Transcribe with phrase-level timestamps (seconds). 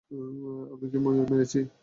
[0.71, 1.59] আমি কী ময়ূর মেরেছি?